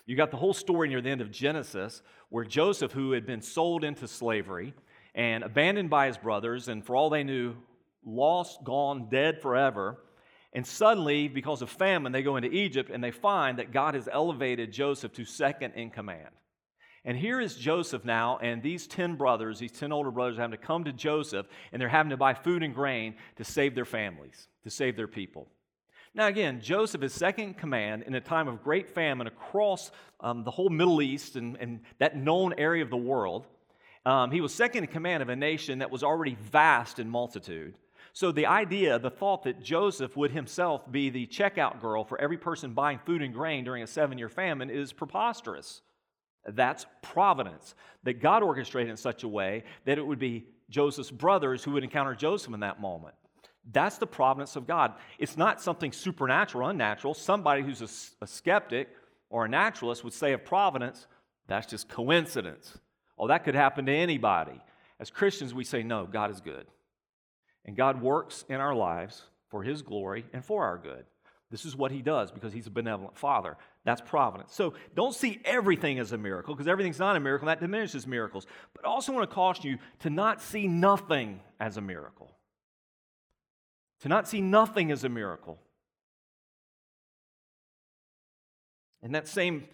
[0.06, 3.42] You got the whole story near the end of Genesis where Joseph, who had been
[3.42, 4.72] sold into slavery,
[5.16, 7.56] and abandoned by his brothers, and for all they knew,
[8.04, 9.98] lost, gone, dead forever.
[10.52, 14.08] And suddenly, because of famine, they go into Egypt and they find that God has
[14.10, 16.28] elevated Joseph to second in command.
[17.04, 20.66] And here is Joseph now, and these 10 brothers, these 10 older brothers, having to
[20.66, 24.48] come to Joseph, and they're having to buy food and grain to save their families,
[24.64, 25.46] to save their people.
[26.14, 30.42] Now, again, Joseph is second in command in a time of great famine across um,
[30.42, 33.46] the whole Middle East and, and that known area of the world.
[34.06, 37.74] Um, he was second in command of a nation that was already vast in multitude.
[38.12, 42.38] So the idea, the thought that Joseph would himself be the checkout girl for every
[42.38, 45.82] person buying food and grain during a seven year famine is preposterous.
[46.46, 51.64] That's providence, that God orchestrated in such a way that it would be Joseph's brothers
[51.64, 53.16] who would encounter Joseph in that moment.
[53.72, 54.94] That's the providence of God.
[55.18, 57.14] It's not something supernatural, unnatural.
[57.14, 58.88] Somebody who's a, a skeptic
[59.30, 61.08] or a naturalist would say of providence,
[61.48, 62.78] that's just coincidence.
[63.18, 64.60] Oh, that could happen to anybody.
[65.00, 66.66] As Christians, we say, no, God is good.
[67.64, 71.04] And God works in our lives for His glory and for our good.
[71.50, 73.56] This is what He does because He's a benevolent Father.
[73.84, 74.54] That's providence.
[74.54, 77.46] So don't see everything as a miracle because everything's not a miracle.
[77.46, 78.46] That diminishes miracles.
[78.74, 82.30] But I also want to caution you to not see nothing as a miracle.
[84.00, 85.58] To not see nothing as a miracle.
[89.02, 89.68] And that same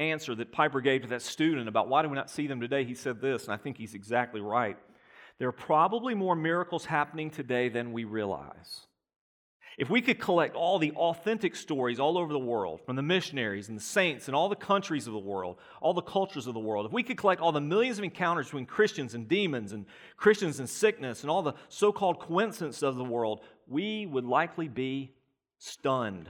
[0.00, 2.84] answer that Piper gave to that student about why do we not see them today,
[2.84, 4.76] he said this, and I think he's exactly right.
[5.38, 8.86] There are probably more miracles happening today than we realize.
[9.78, 13.68] If we could collect all the authentic stories all over the world, from the missionaries
[13.68, 16.60] and the saints and all the countries of the world, all the cultures of the
[16.60, 19.86] world, if we could collect all the millions of encounters between Christians and demons and
[20.18, 24.68] Christians and sickness and all the so called coincidences of the world, we would likely
[24.68, 25.14] be
[25.56, 26.28] stunned.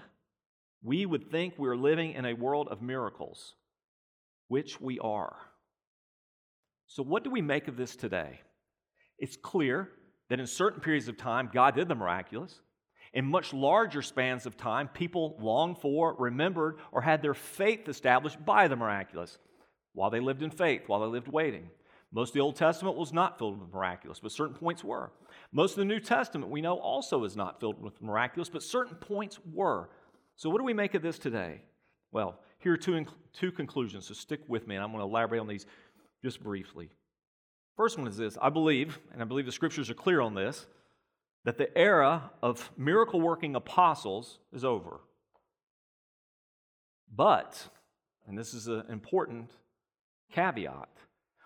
[0.82, 3.54] We would think we are living in a world of miracles,
[4.50, 5.36] which we are.
[6.88, 8.40] So, what do we make of this today?
[9.16, 9.88] It's clear
[10.28, 12.60] that in certain periods of time, God did the miraculous.
[13.14, 18.44] In much larger spans of time, people longed for, remembered, or had their faith established
[18.44, 19.38] by the miraculous
[19.92, 21.70] while they lived in faith, while they lived waiting.
[22.12, 25.12] Most of the Old Testament was not filled with miraculous, but certain points were.
[25.52, 28.96] Most of the New Testament we know also is not filled with miraculous, but certain
[28.96, 29.90] points were.
[30.34, 31.62] So, what do we make of this today?
[32.10, 35.40] Well, here are two, two conclusions, so stick with me, and I'm going to elaborate
[35.40, 35.66] on these
[36.22, 36.90] just briefly.
[37.76, 40.66] First one is this I believe, and I believe the scriptures are clear on this,
[41.44, 45.00] that the era of miracle working apostles is over.
[47.12, 47.68] But,
[48.28, 49.50] and this is an important
[50.32, 50.88] caveat,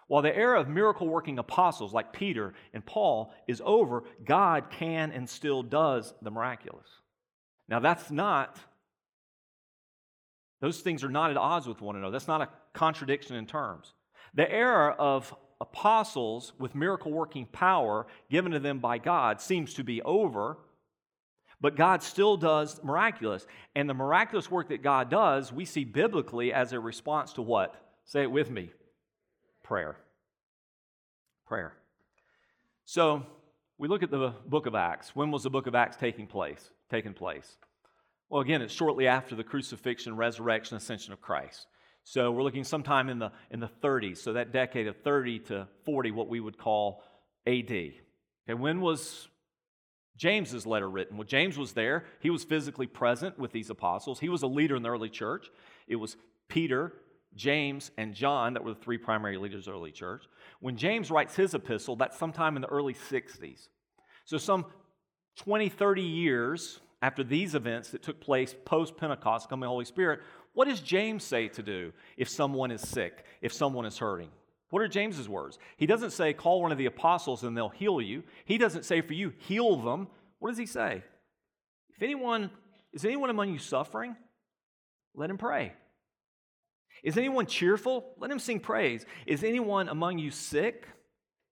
[0.08, 5.10] while the era of miracle working apostles like Peter and Paul is over, God can
[5.12, 6.88] and still does the miraculous.
[7.68, 8.58] Now, that's not,
[10.60, 12.12] those things are not at odds with one another.
[12.12, 13.92] That's not a contradiction in terms.
[14.34, 19.84] The era of apostles with miracle working power given to them by God seems to
[19.84, 20.58] be over,
[21.60, 23.46] but God still does miraculous.
[23.74, 27.74] And the miraculous work that God does, we see biblically as a response to what?
[28.04, 28.70] Say it with me
[29.62, 29.96] prayer.
[31.46, 31.72] Prayer.
[32.84, 33.22] So
[33.78, 35.16] we look at the book of Acts.
[35.16, 36.70] When was the book of Acts taking place?
[36.90, 37.56] Taking place.
[38.34, 41.68] Well, again, it's shortly after the crucifixion, resurrection, ascension of Christ.
[42.02, 45.68] So we're looking sometime in the, in the 30s, so that decade of 30 to
[45.84, 47.04] 40, what we would call
[47.46, 47.70] AD.
[47.70, 47.94] Okay,
[48.48, 49.28] when was
[50.16, 51.16] James's letter written?
[51.16, 52.06] Well, James was there.
[52.18, 54.18] He was physically present with these apostles.
[54.18, 55.46] He was a leader in the early church.
[55.86, 56.16] It was
[56.48, 56.92] Peter,
[57.36, 60.24] James, and John that were the three primary leaders of the early church.
[60.58, 63.68] When James writes his epistle, that's sometime in the early 60s.
[64.24, 64.66] So some
[65.36, 70.20] 20, 30 years after these events that took place post Pentecost, coming the Holy Spirit,
[70.54, 74.30] what does James say to do if someone is sick, if someone is hurting?
[74.70, 75.58] What are James's words?
[75.76, 78.22] He doesn't say, call one of the apostles and they'll heal you.
[78.46, 80.08] He doesn't say for you, heal them.
[80.38, 81.02] What does he say?
[81.94, 82.50] If anyone,
[82.94, 84.16] is anyone among you suffering?
[85.14, 85.74] Let him pray.
[87.02, 88.14] Is anyone cheerful?
[88.16, 89.04] Let him sing praise.
[89.26, 90.88] Is anyone among you sick?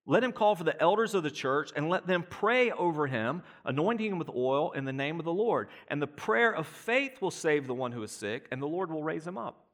[0.05, 3.43] Let him call for the elders of the church and let them pray over him,
[3.65, 5.69] anointing him with oil in the name of the Lord.
[5.89, 8.91] And the prayer of faith will save the one who is sick, and the Lord
[8.91, 9.65] will raise him up.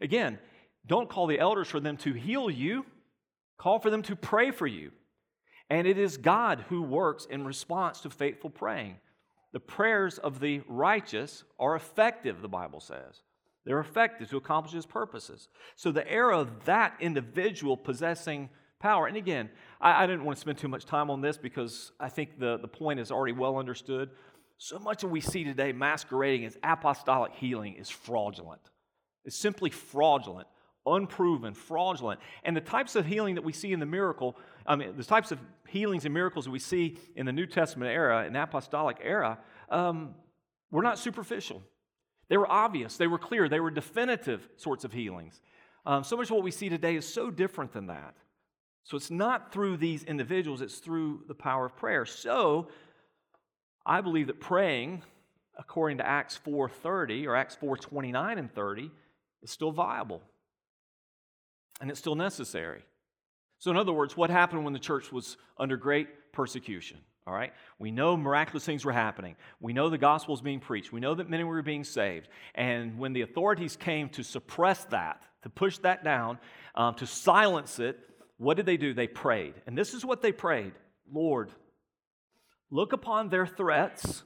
[0.00, 0.38] Again,
[0.86, 2.84] don't call the elders for them to heal you,
[3.56, 4.90] call for them to pray for you.
[5.70, 8.96] And it is God who works in response to faithful praying.
[9.52, 13.22] The prayers of the righteous are effective, the Bible says.
[13.64, 15.48] They're effective to accomplish his purposes.
[15.76, 18.50] So the era of that individual possessing
[18.84, 19.06] power.
[19.06, 19.48] And again,
[19.80, 22.58] I, I, didn't want to spend too much time on this because I think the,
[22.58, 24.10] the point is already well understood.
[24.58, 28.60] So much of we see today masquerading as apostolic healing is fraudulent.
[29.24, 30.46] It's simply fraudulent,
[30.84, 32.20] unproven, fraudulent.
[32.44, 35.32] And the types of healing that we see in the miracle, I mean, the types
[35.32, 38.98] of healings and miracles that we see in the New Testament era, in the apostolic
[39.02, 39.38] era,
[39.70, 40.14] um,
[40.70, 41.62] were not superficial.
[42.28, 45.40] They were obvious, they were clear, they were definitive sorts of healings.
[45.86, 48.14] Um, so much of what we see today is so different than that.
[48.84, 52.04] So it's not through these individuals, it's through the power of prayer.
[52.04, 52.68] So
[53.86, 55.02] I believe that praying,
[55.58, 58.90] according to Acts 4:30 or Acts 4:29 and 30,
[59.42, 60.22] is still viable.
[61.80, 62.82] And it's still necessary.
[63.58, 66.98] So, in other words, what happened when the church was under great persecution?
[67.26, 67.54] All right?
[67.78, 69.36] We know miraculous things were happening.
[69.60, 70.92] We know the gospel was being preached.
[70.92, 72.28] We know that many were being saved.
[72.54, 76.38] And when the authorities came to suppress that, to push that down,
[76.74, 77.98] um, to silence it,
[78.36, 78.94] what did they do?
[78.94, 79.54] They prayed.
[79.66, 80.72] And this is what they prayed
[81.10, 81.50] Lord,
[82.70, 84.22] look upon their threats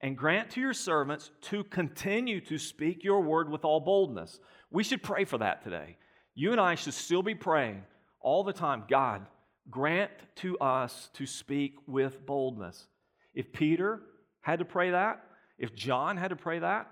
[0.00, 4.38] and grant to your servants to continue to speak your word with all boldness.
[4.70, 5.96] We should pray for that today.
[6.34, 7.82] You and I should still be praying
[8.20, 9.26] all the time God,
[9.70, 12.86] grant to us to speak with boldness.
[13.34, 14.02] If Peter
[14.42, 15.24] had to pray that,
[15.58, 16.90] if John had to pray that,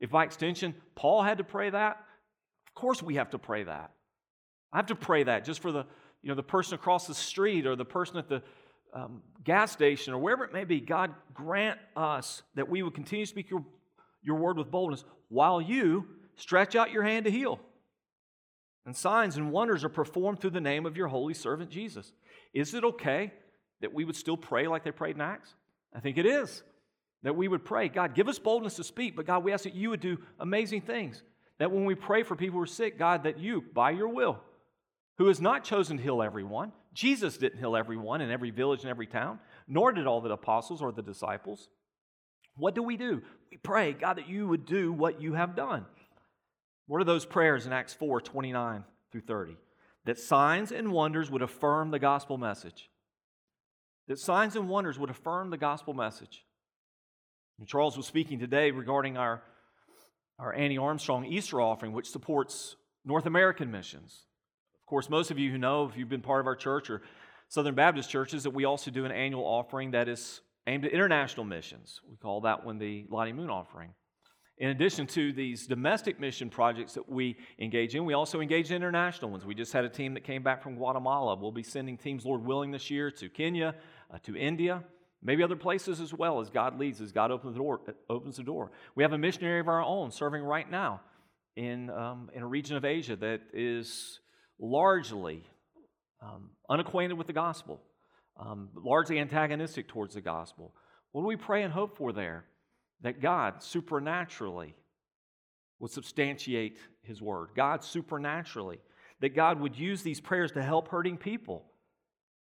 [0.00, 1.98] If by extension, Paul had to pray that,
[2.66, 3.92] of course we have to pray that.
[4.72, 5.84] I have to pray that just for the,
[6.22, 8.42] you know, the person across the street or the person at the
[8.94, 10.80] um, gas station or wherever it may be.
[10.80, 13.64] God grant us that we would continue to speak your,
[14.22, 16.06] your word with boldness while you
[16.36, 17.58] stretch out your hand to heal.
[18.84, 22.12] And signs and wonders are performed through the name of your holy servant Jesus.
[22.52, 23.32] Is it okay
[23.80, 25.54] that we would still pray like they prayed in Acts?
[25.94, 26.62] I think it is.
[27.22, 29.76] That we would pray, God, give us boldness to speak, but God, we ask that
[29.76, 31.22] you would do amazing things.
[31.58, 34.40] That when we pray for people who are sick, God, that you, by your will,
[35.22, 38.90] who has not chosen to heal everyone, Jesus didn't heal everyone in every village and
[38.90, 41.68] every town, nor did all the apostles or the disciples.
[42.56, 43.22] What do we do?
[43.48, 45.86] We pray, God, that you would do what you have done.
[46.88, 48.82] What are those prayers in Acts 4 29
[49.12, 49.56] through 30?
[50.06, 52.90] That signs and wonders would affirm the gospel message.
[54.08, 56.44] That signs and wonders would affirm the gospel message.
[57.60, 59.40] And Charles was speaking today regarding our,
[60.40, 64.24] our Annie Armstrong Easter offering, which supports North American missions.
[64.92, 67.00] Of course, most of you who know, if you've been part of our church or
[67.48, 71.46] Southern Baptist churches, that we also do an annual offering that is aimed at international
[71.46, 72.02] missions.
[72.10, 73.94] We call that one the Lottie Moon offering.
[74.58, 78.76] In addition to these domestic mission projects that we engage in, we also engage in
[78.76, 79.46] international ones.
[79.46, 81.36] We just had a team that came back from Guatemala.
[81.36, 83.74] We'll be sending teams, Lord willing, this year to Kenya,
[84.12, 84.84] uh, to India,
[85.22, 87.80] maybe other places as well as God leads, as God opens the door.
[88.10, 88.72] Opens the door.
[88.94, 91.00] We have a missionary of our own serving right now
[91.56, 94.18] in, um, in a region of Asia that is
[94.58, 95.44] largely
[96.20, 97.80] um, unacquainted with the gospel,
[98.38, 100.74] um, largely antagonistic towards the gospel.
[101.12, 102.44] What do we pray and hope for there?
[103.02, 104.74] that God supernaturally
[105.78, 107.50] would substantiate His word.
[107.54, 108.80] God supernaturally.
[109.20, 111.64] That God would use these prayers to help hurting people.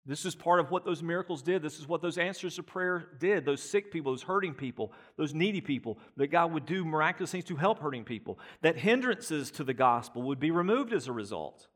[0.07, 1.63] This is part of what those miracles did.
[1.63, 3.45] This is what those answers to prayer did.
[3.45, 7.45] Those sick people, those hurting people, those needy people, that God would do miraculous things
[7.45, 8.39] to help hurting people.
[8.63, 11.69] That hindrances to the gospel would be removed as a result.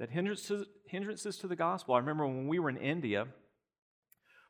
[0.00, 1.94] That hindrances, hindrances to the gospel.
[1.94, 3.26] I remember when we were in India,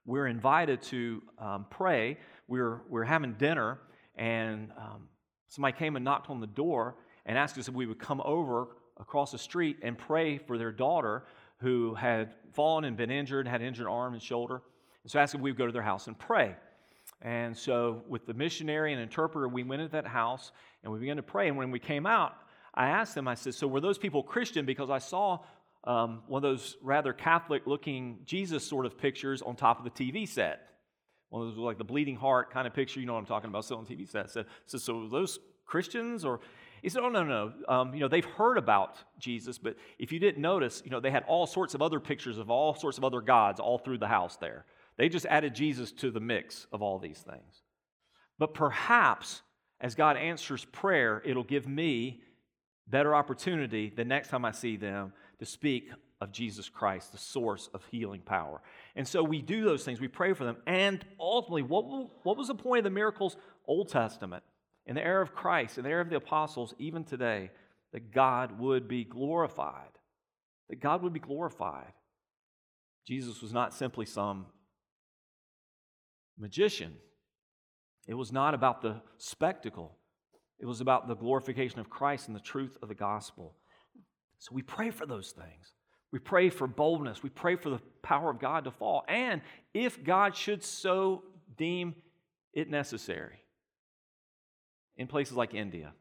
[0.06, 2.18] we are invited to um, pray.
[2.46, 3.80] We were, we were having dinner,
[4.14, 5.08] and um,
[5.48, 6.94] somebody came and knocked on the door
[7.26, 8.68] and asked us if we would come over
[9.00, 11.24] across the street and pray for their daughter
[11.58, 14.62] who had fallen and been injured, had injured arm and shoulder.
[15.02, 16.54] And so asked if we would go to their house and pray.
[17.22, 20.52] And so, with the missionary and interpreter, we went into that house
[20.84, 21.48] and we began to pray.
[21.48, 22.36] And when we came out,
[22.74, 24.64] I asked them, I said, So were those people Christian?
[24.64, 25.40] Because I saw
[25.85, 29.90] um, one of those rather Catholic looking Jesus sort of pictures on top of the
[29.90, 30.66] TV set.
[31.30, 33.48] One of those like the bleeding heart kind of picture, you know what I'm talking
[33.48, 34.30] about, still on TV set.
[34.30, 36.40] So, so, so those Christians or
[36.83, 37.52] he said, Oh, no, no.
[37.68, 41.11] Um, you know, they've heard about Jesus, but if you didn't notice, you know, they
[41.11, 44.09] had all sorts of other pictures of all sorts of other gods all through the
[44.09, 44.64] house there.
[44.96, 47.62] They just added Jesus to the mix of all these things.
[48.38, 49.42] But perhaps
[49.80, 52.20] as God answers prayer, it'll give me
[52.90, 57.68] better opportunity the next time I see them to speak of Jesus Christ, the source
[57.72, 58.61] of healing power.
[58.94, 60.59] And so we do those things, we pray for them.
[60.66, 61.85] And ultimately, what,
[62.24, 63.37] what was the point of the miracles?
[63.66, 64.42] Old Testament,
[64.87, 67.50] in the era of Christ, in the era of the apostles, even today,
[67.92, 69.90] that God would be glorified.
[70.68, 71.92] That God would be glorified.
[73.07, 74.46] Jesus was not simply some
[76.38, 76.94] magician,
[78.07, 79.96] it was not about the spectacle,
[80.61, 83.55] it was about the glorification of Christ and the truth of the gospel.
[84.38, 85.73] So we pray for those things.
[86.12, 87.23] We pray for boldness.
[87.23, 89.05] We pray for the power of God to fall.
[89.09, 89.42] And
[89.73, 91.23] if God should so
[91.57, 91.94] deem
[92.53, 93.38] it necessary,
[94.96, 95.92] in places like India,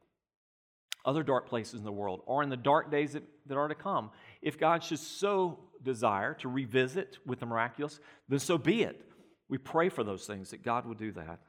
[1.05, 3.75] other dark places in the world, or in the dark days that, that are to
[3.75, 9.05] come, if God should so desire to revisit with the miraculous, then so be it.
[9.47, 11.39] We pray for those things, that God would do that.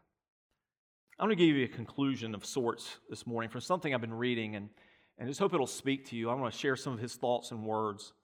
[1.20, 4.14] I'm going to give you a conclusion of sorts this morning from something I've been
[4.14, 4.70] reading, and
[5.18, 6.30] and just hope it'll speak to you.
[6.30, 8.14] I want to share some of his thoughts and words.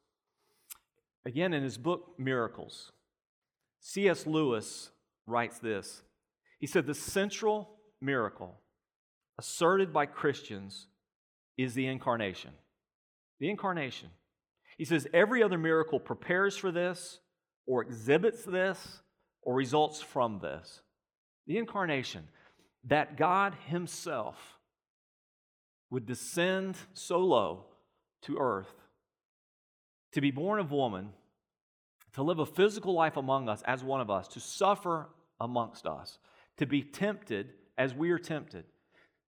[1.26, 2.92] Again, in his book, Miracles,
[3.80, 4.26] C.S.
[4.26, 4.92] Lewis
[5.26, 6.00] writes this.
[6.58, 7.68] He said, The central
[8.00, 8.60] miracle
[9.38, 10.86] asserted by Christians
[11.58, 12.52] is the incarnation.
[13.40, 14.08] The incarnation.
[14.78, 17.18] He says, Every other miracle prepares for this,
[17.66, 19.02] or exhibits this,
[19.42, 20.80] or results from this.
[21.46, 22.28] The incarnation,
[22.86, 24.58] that God Himself
[25.90, 27.64] would descend so low
[28.22, 28.72] to earth
[30.12, 31.10] to be born of woman,
[32.14, 35.08] to live a physical life among us as one of us, to suffer
[35.38, 36.18] amongst us,
[36.56, 38.64] to be tempted as we are tempted,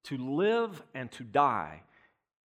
[0.05, 1.83] to live and to die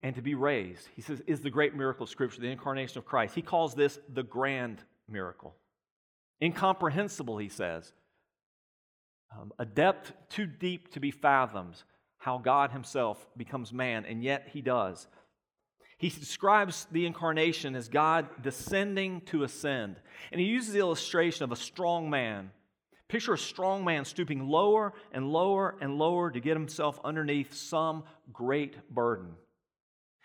[0.02, 0.88] and to be raised.
[0.96, 3.34] He says, is the great miracle of Scripture, the incarnation of Christ.
[3.34, 5.54] He calls this the grand miracle.
[6.40, 7.92] Incomprehensible, he says.
[9.40, 11.82] Um, a depth too deep to be fathomed,
[12.18, 15.06] how God Himself becomes man, and yet He does.
[16.02, 20.00] He describes the incarnation as God descending to ascend.
[20.32, 22.50] And he uses the illustration of a strong man.
[23.06, 28.02] Picture a strong man stooping lower and lower and lower to get himself underneath some
[28.32, 29.36] great burden.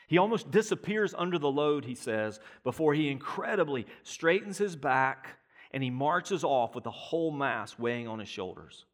[0.08, 5.38] He almost disappears under the load, he says, before he incredibly straightens his back
[5.70, 8.86] and he marches off with the whole mass weighing on his shoulders.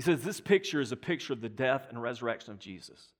[0.00, 3.12] He says this picture is a picture of the death and resurrection of Jesus.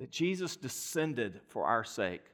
[0.00, 2.24] That Jesus descended for our sake.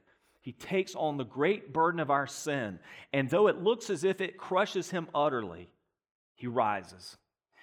[0.41, 2.79] He takes on the great burden of our sin,
[3.13, 5.69] and though it looks as if it crushes him utterly,
[6.33, 7.17] he rises.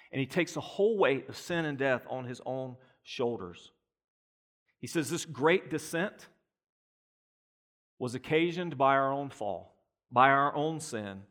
[0.09, 3.73] And he takes the whole weight of sin and death on his own shoulders.
[4.79, 6.29] He says this great descent
[7.99, 9.75] was occasioned by our own fall,
[10.09, 11.23] by our own sin,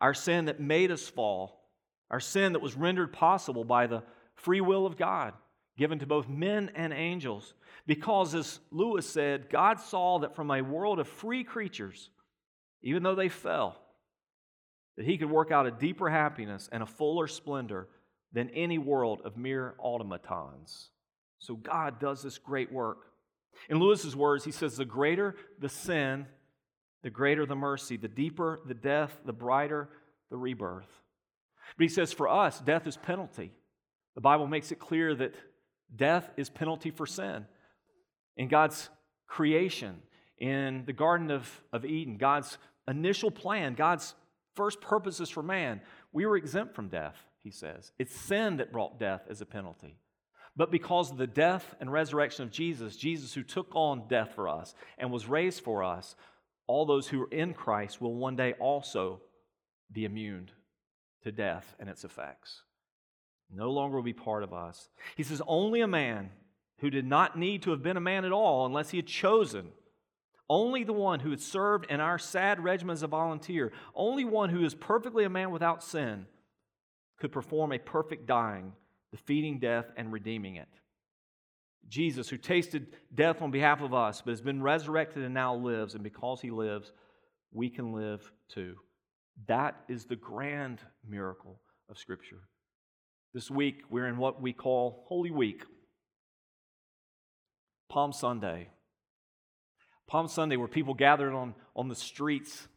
[0.00, 1.61] our sin that made us fall,
[2.12, 4.04] our sin that was rendered possible by the
[4.36, 5.34] free will of God
[5.76, 7.54] given to both men and angels.
[7.86, 12.10] Because, as Lewis said, God saw that from a world of free creatures,
[12.82, 13.78] even though they fell,
[14.96, 17.88] that he could work out a deeper happiness and a fuller splendor
[18.32, 20.90] than any world of mere automatons.
[21.38, 22.98] So God does this great work.
[23.68, 26.26] In Lewis's words, he says, The greater the sin,
[27.02, 29.88] the greater the mercy, the deeper the death, the brighter
[30.30, 31.01] the rebirth.
[31.76, 33.52] But he says, For us, death is penalty.
[34.14, 35.34] The Bible makes it clear that
[35.94, 37.46] death is penalty for sin.
[38.36, 38.88] In God's
[39.26, 40.02] creation,
[40.38, 42.58] in the Garden of, of Eden, God's
[42.88, 44.14] initial plan, God's
[44.54, 45.80] first purposes for man,
[46.12, 47.92] we were exempt from death, he says.
[47.98, 49.96] It's sin that brought death as a penalty.
[50.54, 54.48] But because of the death and resurrection of Jesus, Jesus who took on death for
[54.48, 56.14] us and was raised for us,
[56.66, 59.20] all those who are in Christ will one day also
[59.90, 60.50] be immune
[61.22, 62.62] to death and its effects.
[63.50, 64.88] No longer will be part of us.
[65.16, 66.30] He says, Only a man
[66.78, 69.68] who did not need to have been a man at all unless he had chosen.
[70.48, 74.50] Only the one who had served in our sad regiment as a volunteer, only one
[74.50, 76.26] who is perfectly a man without sin,
[77.18, 78.72] could perform a perfect dying
[79.12, 80.68] defeating death and redeeming it.
[81.88, 85.94] Jesus, who tasted death on behalf of us, but has been resurrected and now lives,
[85.94, 86.90] and because he lives,
[87.52, 88.76] we can live too.
[89.48, 92.40] That is the grand miracle of Scripture.
[93.34, 95.64] This week, we're in what we call Holy Week,
[97.88, 98.68] Palm Sunday.
[100.06, 102.68] Palm Sunday, where people gathered on, on the streets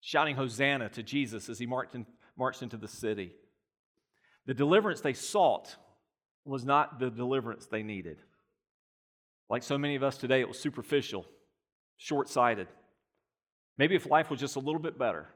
[0.00, 3.32] shouting Hosanna to Jesus as he marched, in, marched into the city.
[4.46, 5.76] The deliverance they sought
[6.44, 8.18] was not the deliverance they needed.
[9.48, 11.26] Like so many of us today, it was superficial,
[11.96, 12.68] short sighted.
[13.78, 15.28] Maybe if life was just a little bit better.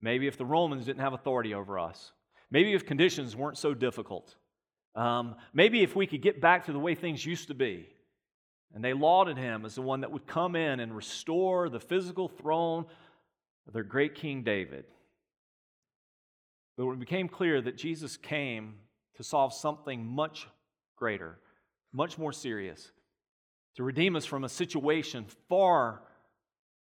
[0.00, 2.12] Maybe if the Romans didn't have authority over us.
[2.50, 4.36] Maybe if conditions weren't so difficult.
[4.94, 7.88] Um, maybe if we could get back to the way things used to be.
[8.74, 12.28] And they lauded him as the one that would come in and restore the physical
[12.28, 12.86] throne
[13.66, 14.84] of their great King David.
[16.76, 18.74] But when it became clear that Jesus came
[19.16, 20.46] to solve something much
[20.96, 21.38] greater,
[21.92, 22.92] much more serious,
[23.76, 26.02] to redeem us from a situation far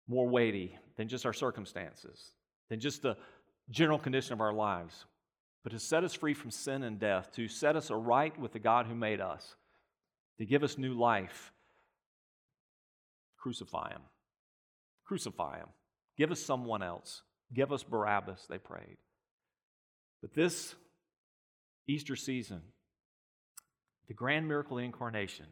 [0.07, 2.33] more weighty than just our circumstances,
[2.69, 3.17] than just the
[3.71, 5.07] general condition of our lives,
[5.63, 8.59] but to set us free from sin and death, to set us aright with the
[8.59, 9.57] God who made us,
[10.39, 11.53] to give us new life.
[13.39, 14.03] Crucify him.
[15.05, 15.69] Crucify him.
[16.17, 17.23] Give us someone else.
[17.53, 18.97] Give us Barabbas, they prayed.
[20.21, 20.75] But this
[21.87, 22.63] Easter season,
[24.09, 25.47] the grand miracle of the incarnation,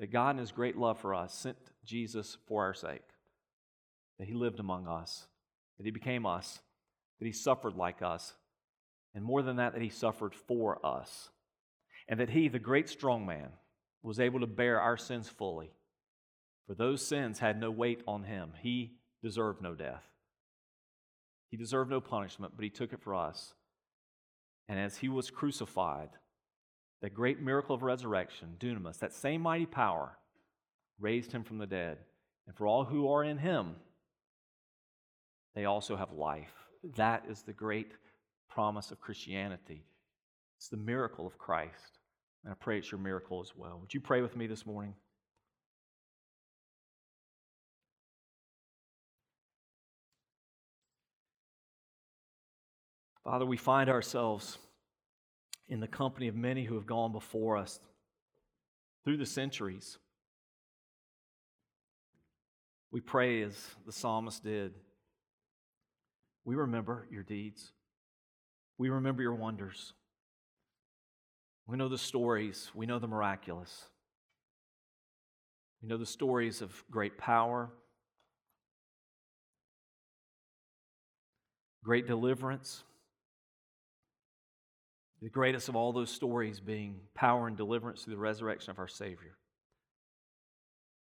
[0.00, 3.02] that God in His great love for us sent Jesus for our sake,
[4.18, 5.26] that He lived among us,
[5.82, 6.60] that He became us,
[7.18, 8.34] that He suffered like us,
[9.14, 11.30] and more than that, that He suffered for us,
[12.08, 13.48] and that He, the great strong man,
[14.02, 15.72] was able to bear our sins fully.
[16.66, 18.52] For those sins had no weight on Him.
[18.62, 20.04] He deserved no death.
[21.50, 23.54] He deserved no punishment, but He took it for us.
[24.68, 26.10] And as he was crucified,
[27.00, 30.16] that great miracle of resurrection, dunamis, that same mighty power,
[31.00, 31.98] raised him from the dead.
[32.46, 33.76] And for all who are in him,
[35.54, 36.52] they also have life.
[36.96, 37.92] That is the great
[38.48, 39.84] promise of Christianity.
[40.58, 41.98] It's the miracle of Christ.
[42.44, 43.78] And I pray it's your miracle as well.
[43.80, 44.94] Would you pray with me this morning?
[53.24, 54.58] Father, we find ourselves
[55.68, 57.78] in the company of many who have gone before us
[59.04, 59.98] through the centuries.
[62.90, 64.74] We pray as the psalmist did.
[66.44, 67.72] We remember your deeds.
[68.78, 69.92] We remember your wonders.
[71.66, 73.84] We know the stories, we know the miraculous.
[75.80, 77.70] We know the stories of great power,
[81.84, 82.84] great deliverance.
[85.20, 88.88] The greatest of all those stories being power and deliverance through the resurrection of our
[88.88, 89.36] Savior.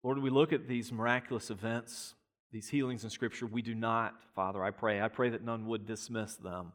[0.03, 2.15] Lord, we look at these miraculous events,
[2.53, 3.47] these healings in Scripture.
[3.47, 6.73] We do not, Father, I pray, I pray that none would dismiss them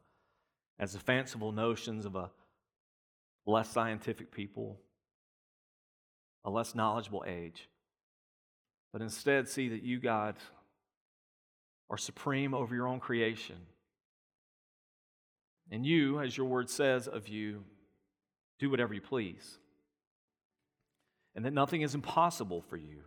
[0.80, 2.32] as the fanciful notions of a
[3.46, 4.80] less scientific people,
[6.44, 7.70] a less knowledgeable age,
[8.92, 10.36] but instead see that you, God,
[11.90, 13.58] are supreme over your own creation.
[15.72, 17.64] And you, as your word says of you,
[18.60, 19.60] do whatever you please.
[21.36, 23.04] And that nothing is impossible for you.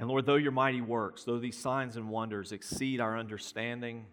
[0.00, 4.06] And Lord, though your mighty works, though these signs and wonders exceed our understanding,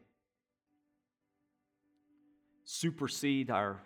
[2.65, 3.81] supersede our,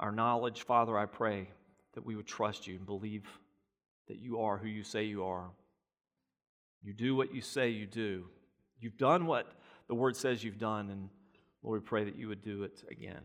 [0.00, 1.48] our knowledge, Father, I pray
[1.94, 3.24] that we would trust you and believe
[4.08, 5.52] that you are who you say you are.
[6.82, 8.24] You do what you say you do.
[8.80, 9.46] You've done what
[9.86, 11.08] the word says you've done, and
[11.62, 13.22] Lord, we pray that you would do it again.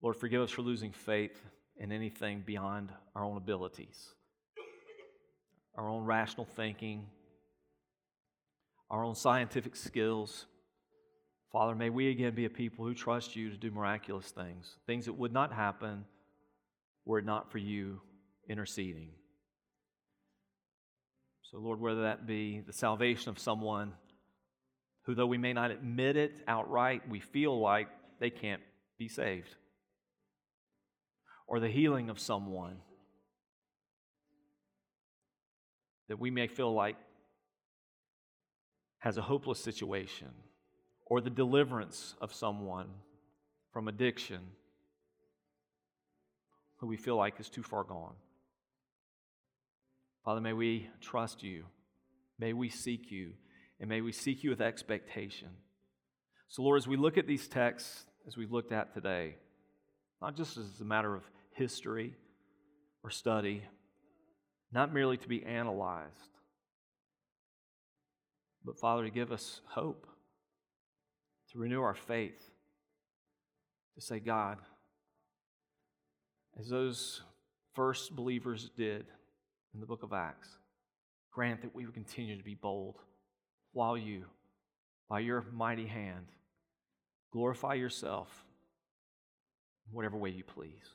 [0.00, 1.36] Lord, forgive us for losing faith
[1.78, 4.14] in anything beyond our own abilities,
[5.74, 7.06] our own rational thinking,
[8.90, 10.46] our own scientific skills.
[11.50, 15.06] Father, may we again be a people who trust you to do miraculous things, things
[15.06, 16.04] that would not happen
[17.04, 18.00] were it not for you
[18.48, 19.10] interceding.
[21.50, 23.92] So, Lord, whether that be the salvation of someone
[25.02, 27.88] who, though we may not admit it outright, we feel like
[28.20, 28.62] they can't
[28.98, 29.54] be saved,
[31.46, 32.76] or the healing of someone
[36.12, 36.96] that we may feel like
[38.98, 40.28] has a hopeless situation
[41.06, 42.88] or the deliverance of someone
[43.72, 44.40] from addiction
[46.76, 48.12] who we feel like is too far gone.
[50.22, 51.64] Father, may we trust you.
[52.38, 53.30] May we seek you.
[53.80, 55.48] And may we seek you with expectation.
[56.48, 59.36] So, Lord, as we look at these texts, as we've looked at today,
[60.20, 62.14] not just as a matter of history
[63.02, 63.62] or study,
[64.72, 66.28] not merely to be analyzed,
[68.64, 70.06] but, Father, to give us hope
[71.50, 72.50] to renew our faith,
[73.94, 74.58] to say, God,
[76.58, 77.22] as those
[77.74, 79.06] first believers did
[79.74, 80.48] in the book of Acts,
[81.30, 82.96] grant that we would continue to be bold
[83.72, 84.24] while you,
[85.08, 86.26] by your mighty hand,
[87.32, 88.44] glorify yourself
[89.90, 90.94] whatever way you please.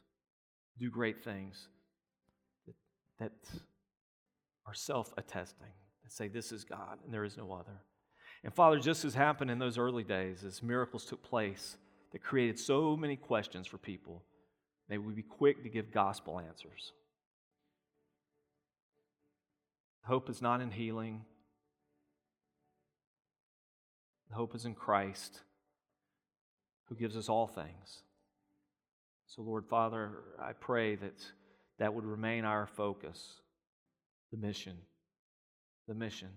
[0.80, 1.67] Do great things
[3.20, 3.32] that,
[4.65, 5.72] are self attesting,
[6.03, 7.82] that say, This is God and there is no other.
[8.43, 11.78] And Father, just as happened in those early days, as miracles took place
[12.11, 14.24] that created so many questions for people,
[14.89, 16.91] may we be quick to give gospel answers.
[20.03, 21.26] Hope is not in healing,
[24.32, 25.41] hope is in Christ,
[26.86, 28.03] who gives us all things.
[29.26, 30.11] So, Lord Father,
[30.41, 31.26] I pray that
[31.80, 33.41] that would remain our focus
[34.32, 34.78] the mission.
[35.88, 36.30] The mission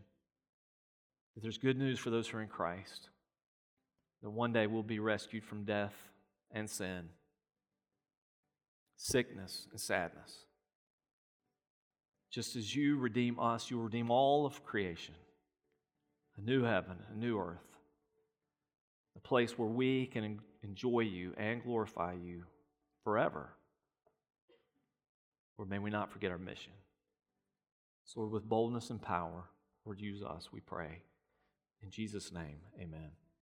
[1.35, 3.09] that there's good news for those who are in Christ,
[4.23, 5.95] that one day we'll be rescued from death
[6.51, 7.09] and sin,
[8.97, 10.45] sickness and sadness.
[12.31, 15.15] Just as you redeem us, you'll redeem all of creation
[16.39, 17.59] a new heaven, a new earth,
[19.17, 22.45] a place where we can enjoy you and glorify you
[23.05, 23.51] forever.
[25.61, 26.73] Or may we not forget our mission.
[28.07, 29.45] So, Lord, with boldness and power,
[29.85, 31.03] Lord, use us, we pray.
[31.83, 33.11] In Jesus' name, amen.